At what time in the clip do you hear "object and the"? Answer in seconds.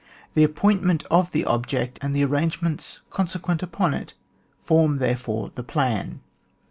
1.45-2.25